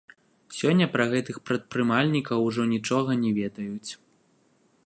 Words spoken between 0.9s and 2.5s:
пра гэтых прадпрымальнікаў